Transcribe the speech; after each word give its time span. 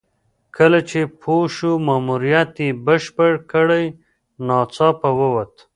کله 0.57 0.79
چې 0.89 0.99
پوه 1.21 1.45
شو 1.55 1.71
ماموریت 1.87 2.51
یې 2.63 2.69
بشپړ 2.85 3.31
کړی 3.51 3.85
ناڅاپه 4.47 5.09
ووت. 5.19 5.53